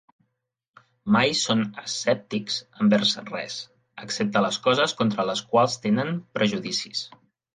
Mai 1.15 1.33
són 1.39 1.59
escèptics 1.81 2.55
envers 2.85 3.11
res, 3.27 3.59
excepte 4.05 4.43
les 4.47 4.59
coses 4.69 4.97
contra 5.03 5.29
les 5.33 5.47
quals 5.53 5.79
tenen 5.87 6.13
prejudicis. 6.39 7.05